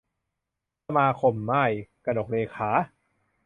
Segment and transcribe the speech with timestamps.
[0.85, 1.71] สมาคมม่าย-
[2.05, 2.69] กนกเรขา